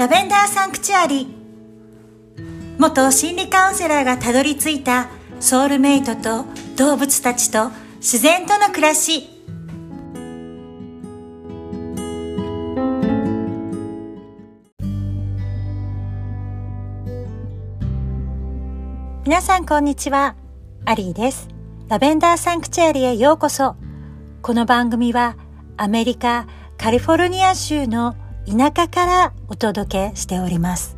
[0.00, 1.28] ラベンダーサンクチュアリ
[2.78, 5.10] 元心理カウンセラーがたどり着いた
[5.40, 9.28] ソウルメイトと動物たちと自然との暮らし。
[19.26, 20.34] 皆さんこんにちは。
[20.86, 21.46] アリーです。
[21.88, 23.76] ラベンダーサンクチュアリへようこそ。
[24.40, 25.36] この番組は
[25.76, 26.46] アメリカ
[26.78, 28.16] カリフォルニア州の
[28.46, 30.96] 田舎からお届けしております。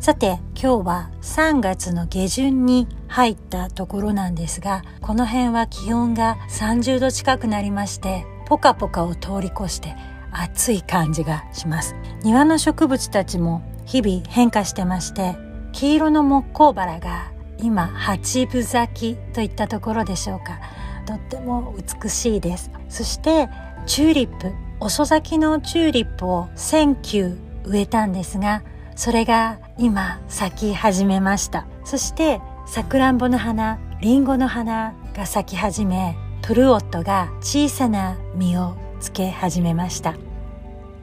[0.00, 9.96] さて今日は3月の下旬に入ったところなんですがこの辺は気温が30度近くなりましてポカポカを通り越して
[10.30, 11.94] 暑い感じがします。
[12.22, 15.36] 庭の植物たちも日々変化してまして
[15.72, 20.60] 黄色の木工バラが今八分咲きといったところでしょうか。
[21.06, 22.70] とっても美しいです。
[22.88, 23.48] そして
[23.86, 24.52] チューリップ。
[24.80, 28.62] 遅咲きのチューリップを1000球植えたんですが
[28.94, 31.66] それが今咲き始めました。
[31.84, 40.16] そしてさくらんぼの花りんごの花が咲き始めプルオットが小さな実をつけ始めました。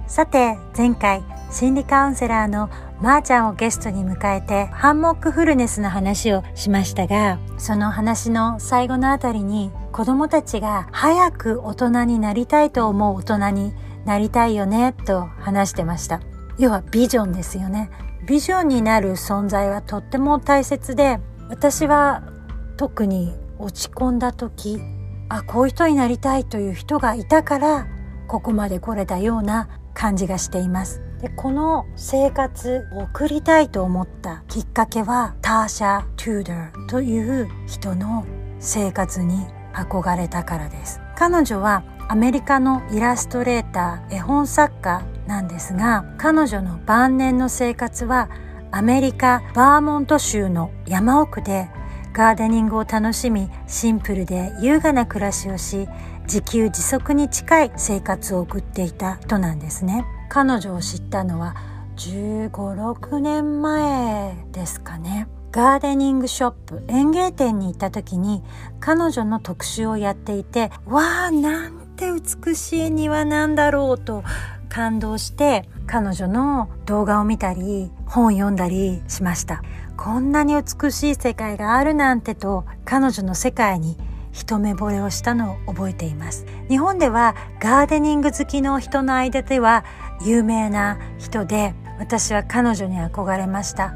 [0.07, 1.23] さて前回
[1.55, 2.69] 心理カウンセラーの
[3.01, 13.73] まーちゃんをゲストに迎えてハンモックフルネスの話をしましたがその話の最後のあたりに子供たちが早く大人になりたいと思う大人に
[14.05, 16.21] なりたいよねと話してました。
[16.57, 17.89] 要はビジョンですよね。
[18.27, 22.23] ビジョンになる存在はとっても大切で、私は
[22.77, 24.79] 特に落ち込んだ時、
[25.29, 27.87] あ、こういう人になりたいという人がいたから、
[28.27, 31.01] ここまで来れたような感じがしています。
[31.21, 38.25] でこの生活を送りたいと思ったきっかけはターシャ・トゥーダーという人の
[38.59, 41.01] 生活に憧れたからです。
[41.15, 48.29] 彼女はアメリカのイラストレーター絵本作家なんですが彼女の晩年の生活は
[48.71, 51.69] アメリカバーモント州の山奥で
[52.13, 55.87] ガーデニングを楽しみシンプルで優雅な暮らしをし
[56.23, 60.05] 自給自足に近い生活を送っていた人なんですね。
[60.29, 61.55] 彼女を知ったのは
[61.97, 65.27] 15、6年前ですかね。
[65.55, 68.43] ガーデニングショップ園芸店に行った時に
[68.81, 74.25] 彼女の特集をやっていてわあなんて美しい庭なんだろうと
[74.67, 79.63] 感動して彼女の動画を見たり本を読んだりしました
[79.95, 83.95] こんなに美しい世界があるなんてと彼女の世界に
[84.35, 86.45] 一目惚れをしたのを覚えています。
[86.67, 89.85] 日本ではガーデニング好きの人の間では
[90.21, 93.95] 有名な人で私は彼女に憧れました。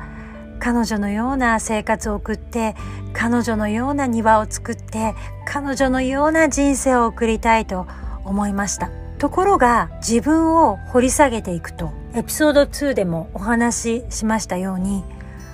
[0.60, 2.76] 彼女のような生活を送って
[3.12, 5.14] 彼女のような庭を作って
[5.46, 7.86] 彼女のような人生を送りたいと
[8.24, 8.90] 思いました。
[9.18, 15.04] ところが自分を掘り下げていくとエピソード2でもお話ししましたように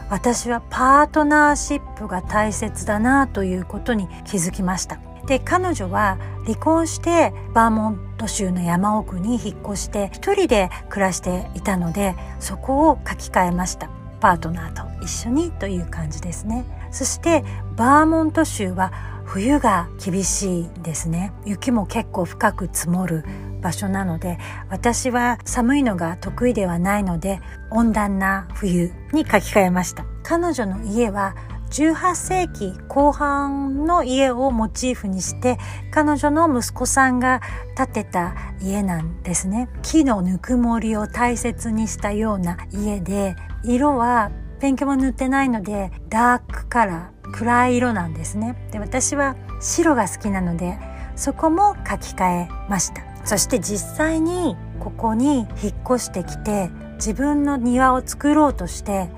[0.10, 5.00] 私はパートナーシップが大切だなということに気づきました。
[5.26, 13.90] で彼女は離婚してバーモント州の山奥に引っ越して一人で暮らしていたのでそこを書き換えました。
[14.20, 16.66] パートナーと一緒にという感じですね。
[16.92, 17.44] そして
[17.76, 18.92] バーモント州は
[19.26, 21.34] 冬が厳しいですね。
[21.46, 23.26] 雪も結構深く積もる
[23.66, 24.38] 場所なので
[24.70, 30.06] 私は寒いのが得意ではないので温暖な冬に書き換えました。
[30.22, 31.36] 彼女の家は
[31.72, 35.58] 18世紀後半の家をモチーフにして
[35.92, 37.42] 彼女の息子さんが
[37.76, 39.68] 建てた家なんですね。
[39.82, 48.56] 木のぬくもりを大切にしたような家で色はペンキも塗ってないのでダークカラー暗い色なんですね。
[48.72, 50.78] で私は白が好きなので
[51.16, 53.15] そこも書き換えました。
[53.26, 55.48] そして実際にここに引っ
[55.84, 59.10] 越してきて自分の庭を作ろうとして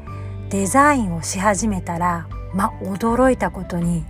[0.49, 4.05] デザインをし始めたらまあ驚いたことに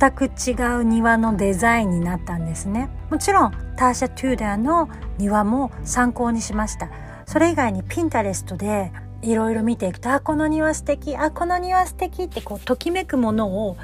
[0.00, 4.88] 全く違う庭のデザインになったんですねもちろんターシャ・トゥーダーの
[5.18, 6.90] 庭も参考にしました
[7.26, 13.76] それ以外にピンタレストでいろいろ見ていくとあこの庭素敵あこの庭素敵ってこうときめくものを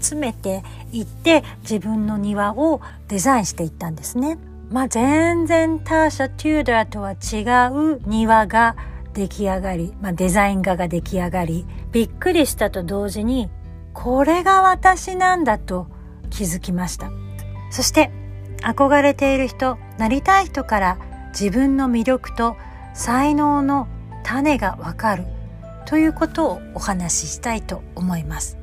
[0.00, 4.36] 集めていって自分の庭をデザインしていったんですね。
[4.70, 8.76] まあ全然ターシャ・テューダーとは違う庭が
[9.12, 13.50] 出来上がり、まあ、デザイン画が出来上がりびっくりしたと同時に
[13.92, 15.88] これが私なんだと
[16.30, 17.10] 気づきました。
[17.72, 18.10] そして
[18.62, 20.98] 憧れている人なりたい人から
[21.30, 22.56] 自分の魅力と
[22.94, 23.88] 才能の
[24.22, 25.24] 種がわかる
[25.86, 28.58] ということをお話ししたいと思います。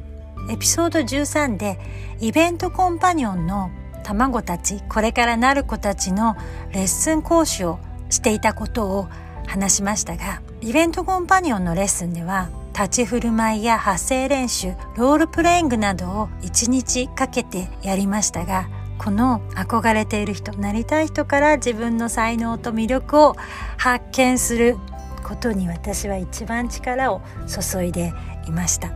[0.50, 1.77] エピソード13で
[2.21, 3.69] イベントコンパニオンの
[4.07, 6.38] 卵たちこれからなる子たちの
[6.71, 9.07] レッスン講師をしていたことを
[9.48, 23.36] 話しましたがイベントコンパニオンのレッスンでは立ち振る舞いや発声練習ロールプレイングなどを1日かけてやりましたがこの憧れている人なりたい人から自分の才能と魅力を
[23.77, 24.77] 発見する
[25.24, 28.13] ことに私は一番力を注いで
[28.48, 28.92] いました。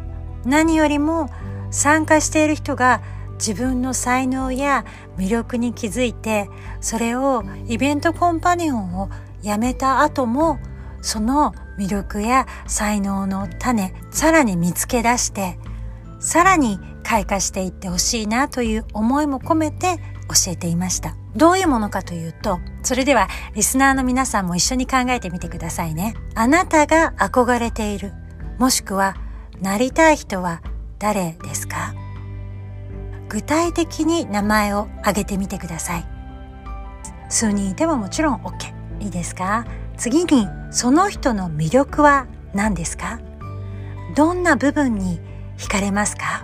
[0.46, 1.30] 何よりも
[1.72, 3.02] 参加している人が
[3.46, 4.86] 自分の才能や
[5.18, 6.48] 魅力に気づいて
[6.80, 9.10] それをイベントコンパニオンを
[9.42, 10.60] 辞めた後も
[11.02, 15.58] その魅力や才能の種さらに見つけ出して
[16.20, 19.98] さらに開花していってほしいなという思いも込めて
[20.30, 21.16] 教えていました。
[21.36, 26.14] どういうものかというとそれではリスナーの皆さんも一緒に考えてみてくださいね。
[26.36, 28.14] あなたが憧れている
[28.60, 29.16] もしくは
[29.60, 30.62] なりたい人は
[31.00, 31.96] 誰ですか？
[33.31, 36.06] 具体的に名前を挙げてみてください。
[37.30, 39.66] 数人いてももちろん OK いいですか？
[39.95, 43.22] 次にその人の魅力は何ですか？
[44.18, 45.22] どんな部分に
[45.57, 46.44] 惹かれますか？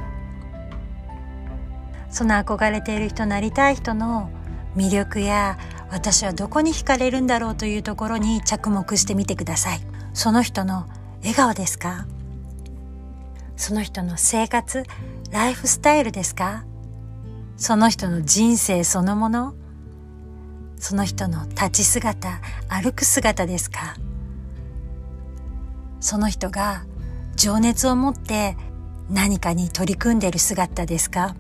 [2.09, 4.29] その憧れている人なりたい人の
[4.77, 5.57] 魅力や
[5.91, 9.81] 私はどこに惹かれるんだろうというところに着目してみてください。
[10.13, 10.87] その人の
[11.19, 12.07] 笑顔ですか？
[13.57, 14.85] その人の生活
[15.31, 16.63] ライフスタイルですか？
[17.57, 19.55] その人の人生そのもの？
[20.77, 22.39] その人の立ち姿
[22.69, 23.95] 歩く姿ですか？
[25.99, 26.85] その人が
[27.35, 28.55] 情熱を持って
[29.09, 31.35] 何かに取り組んでいる姿ですか？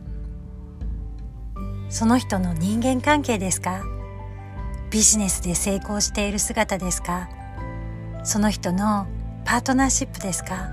[1.89, 3.83] その人の人間関係ですか？
[4.89, 7.29] ビジネスで成功している姿ですか？
[8.23, 9.05] その人の
[9.45, 10.71] パートナーシップですか？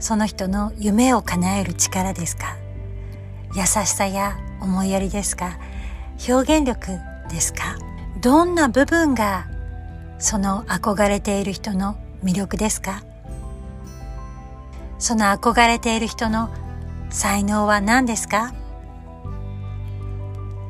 [0.00, 2.56] その人の夢を叶える力ですか？
[3.56, 5.58] 優しさや思いやりですか？
[6.28, 7.00] 表現力
[7.30, 7.78] ですか？
[8.20, 9.48] どんな部分が
[10.18, 13.02] その憧れている人の魅力ですか？
[14.98, 16.50] その憧れている人の
[17.08, 18.52] 才能は何ですか？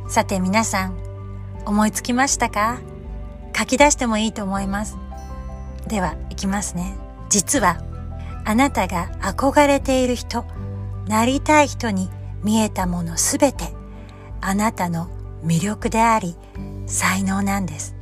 [0.08, 0.96] さて皆さん
[1.66, 2.78] 思いつきましたか？
[3.56, 4.96] 書き出してもいいと思います。
[5.88, 6.96] ではいきますね。
[7.30, 7.82] 実は
[8.44, 10.44] あなたが憧れている人
[11.08, 12.08] なりたい人に
[12.46, 13.74] 見えたものすべて
[14.40, 15.10] あなたの
[15.44, 16.36] 魅力であり
[16.86, 17.96] 才能なんです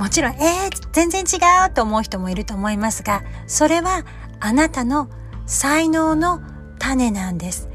[0.00, 4.04] もちろんえー、全然違うと思う人もいると思いますがそれは
[4.40, 5.08] あなたの
[5.46, 6.40] 才能の
[6.80, 7.68] 種なんです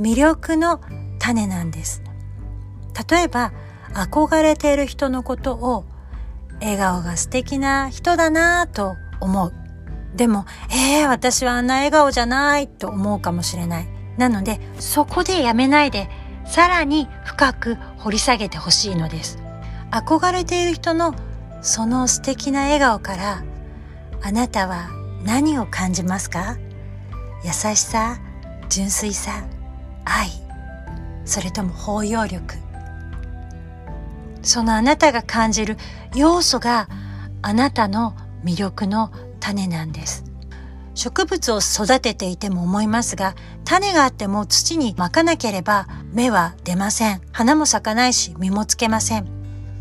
[0.00, 0.80] 魅力の
[1.18, 2.04] 種なんです
[3.10, 3.52] 例えば
[3.94, 5.84] 憧れている人のことを
[6.60, 9.52] 笑顔が素敵な人だなぁと思う。
[10.16, 13.97] でも、えー、私はあんな笑顔じゃないと思うかもしれない。
[14.18, 16.10] なので、そこでやめないで、
[16.44, 19.38] さらに深く掘り下げてほしいのです。
[19.90, 21.14] 憧れている人の
[21.62, 23.42] その素敵な笑顔から、
[24.22, 24.88] あなたは
[25.24, 26.56] 何を感じますか？
[27.44, 28.18] 優しさ、
[28.68, 29.44] 純粋さ、
[30.04, 30.28] 愛、
[31.24, 32.54] それとも包容力。
[34.42, 35.76] そのあなたが感じる
[36.14, 36.88] 要素が
[37.42, 40.24] あなたの魅力の種なんです。
[40.98, 47.20] 植物を育てていても思いますが、種があっても土にまかなければ芽は出ません。
[47.30, 49.28] 花も咲かないし実もつけません。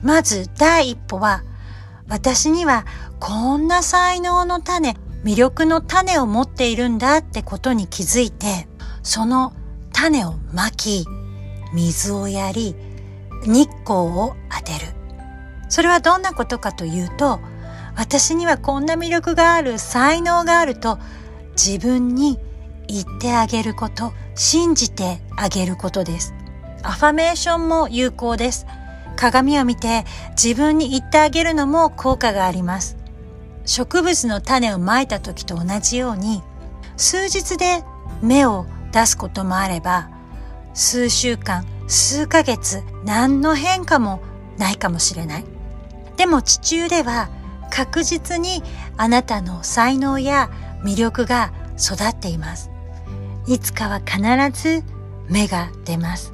[0.04, 1.42] まず第一歩は、
[2.08, 2.86] 私には
[3.20, 8.68] こんな才能の種、魅力の種を持っているんだってことに気づいて、
[9.02, 9.54] その
[9.94, 11.08] 種をまき、
[11.74, 12.76] 水をやり、
[13.44, 14.94] 日光を当てる。
[15.68, 17.40] それはどんなことかというと、
[17.98, 21.00] 私にはこんな魅力がある、才能があると
[21.54, 22.40] 自分に
[22.88, 26.34] 言ってあげること、信じてあげることです。
[26.84, 28.68] アファメーションも有効です。
[29.16, 30.06] 鏡を見て
[30.42, 32.98] 自分に言ってあげるのも効果があります。
[33.66, 36.44] 植物の種をまいた時と同じように、
[36.98, 37.84] 数日で
[38.22, 40.10] 芽を出すこともあれば、
[40.76, 44.22] 数週間、数ヶ月何の変化も
[44.60, 45.46] ないかもしれない。
[46.16, 47.30] でも地中では
[47.70, 48.64] 確実に
[48.98, 50.50] あなたの才能や
[50.84, 52.72] 魅力が育っています。
[53.48, 54.20] いつかは必
[54.52, 54.84] ず
[55.30, 56.34] 芽が出ます。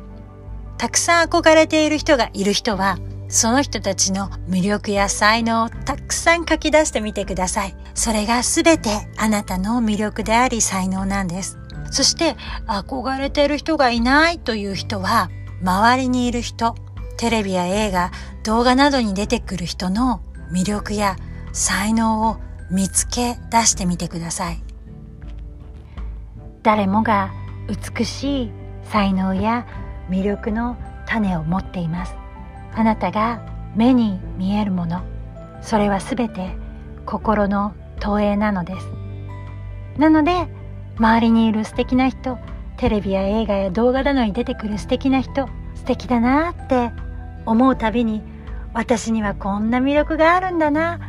[0.77, 2.97] たくさん憧れている人がいる人は、
[3.29, 7.75] その人たちの魅力や才能をたくさん書き出してみてください。
[7.95, 11.57] それがすべてあなたの魅力であり才能なんです。
[11.91, 12.35] そして
[12.67, 15.29] 憧れている人がいないという人は
[15.61, 16.75] 周りにいる人、
[17.17, 18.11] テレビや映画、
[18.43, 20.21] 動画などに出てくる人の
[20.53, 21.17] 魅力や
[21.51, 22.37] 才能を
[22.71, 24.63] 見つけ出してみてください。
[26.63, 27.31] 誰もが
[27.67, 28.51] 美しい
[28.85, 29.67] 才能や
[30.09, 32.15] 魅力の種を持っています。
[32.73, 33.41] あなたが
[33.75, 35.01] 目に見えるもの、
[35.61, 36.55] それは全て
[37.05, 38.87] 心の投影なのです
[39.97, 40.47] なので
[40.97, 42.37] 周りにいる素敵な人
[42.77, 46.91] テレビや映画や動画などに出てくる素敵な人素敵だなって
[47.45, 48.21] 思うたびに
[48.73, 50.99] 私にはこんな魅力があるんだな。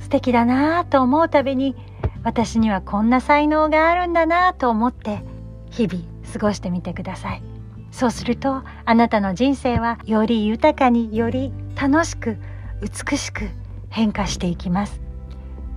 [0.00, 1.76] 素敵だなと思うたびに
[2.22, 5.22] 私にはこんな才能があるんだなと思って
[5.70, 7.42] 日々過ごしてみてください。
[7.90, 12.36] そうするとあなたの人生はより豊かにより楽しく
[12.82, 13.48] 美しく
[13.88, 15.00] 変化していきます。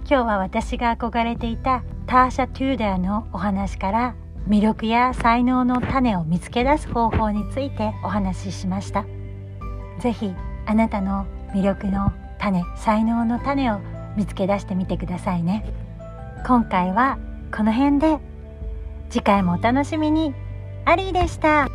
[0.10, 4.16] 今日は私が憧れていたターシャ・トゥーダーのお話から
[4.48, 9.06] 魅力や才能の種を見つけ出す方法についてお話ししました。
[10.00, 10.34] 是非
[10.68, 13.80] あなたの魅力の種才能の種を
[14.18, 15.66] 見つけ出してみてくださいね。
[16.46, 17.18] 今回は
[17.56, 18.20] この辺で
[19.10, 20.36] 次回もお楽しみに。
[20.86, 21.70] アリーでした。